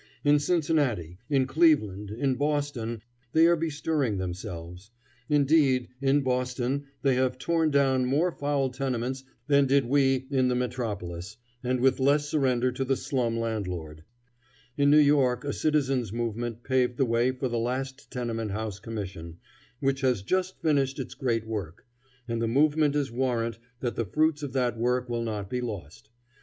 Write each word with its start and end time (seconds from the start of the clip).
In 0.23 0.39
Cincinnati, 0.39 1.19
in 1.29 1.45
Cleveland, 1.45 2.09
in 2.09 2.33
Boston, 2.33 3.03
they 3.33 3.45
are 3.45 3.55
bestirring 3.55 4.17
themselves. 4.17 4.89
Indeed, 5.29 5.89
in 6.01 6.21
Boston 6.21 6.85
they 7.03 7.13
have 7.13 7.37
torn 7.37 7.69
down 7.69 8.07
more 8.07 8.31
foul 8.31 8.71
tenements 8.71 9.23
than 9.45 9.67
did 9.67 9.85
we 9.85 10.25
in 10.31 10.47
the 10.47 10.55
metropolis, 10.55 11.37
and 11.63 11.79
with 11.79 11.99
less 11.99 12.27
surrender 12.27 12.71
to 12.71 12.83
the 12.83 12.95
slum 12.95 13.37
landlord. 13.37 14.03
In 14.75 14.89
New 14.89 14.97
York 14.97 15.43
a 15.43 15.53
citizens' 15.53 16.11
movement 16.11 16.63
paved 16.63 16.97
the 16.97 17.05
way 17.05 17.31
for 17.31 17.47
the 17.47 17.59
last 17.59 18.09
Tenement 18.09 18.49
House 18.49 18.79
Commission, 18.79 19.37
which 19.81 20.01
has 20.01 20.23
just 20.23 20.59
finished 20.63 20.97
its 20.97 21.13
great 21.13 21.45
work, 21.45 21.85
and 22.27 22.41
the 22.41 22.47
movement 22.47 22.95
is 22.95 23.11
warrant 23.11 23.59
that 23.81 23.95
the 23.95 24.05
fruits 24.05 24.41
of 24.41 24.53
that 24.53 24.79
work 24.79 25.07
will 25.09 25.21
not 25.21 25.47
be 25.47 25.61
lost. 25.61 26.09